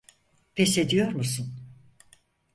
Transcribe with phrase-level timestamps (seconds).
[0.55, 1.53] Pes ediyor musun?